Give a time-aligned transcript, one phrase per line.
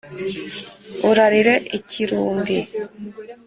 [1.09, 2.57] Urarire ikirumbi,